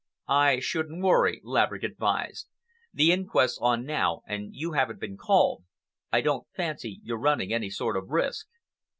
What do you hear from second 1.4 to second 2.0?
Laverick